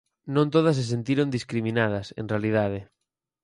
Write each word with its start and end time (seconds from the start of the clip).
Non 0.35 0.47
todas 0.55 0.77
se 0.79 0.85
sentiron 0.93 1.33
discriminadas, 1.37 2.07
en 2.19 2.25
realidade. 2.33 2.79